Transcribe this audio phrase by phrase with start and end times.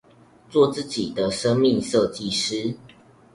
[0.49, 2.75] 做自己的生命設計師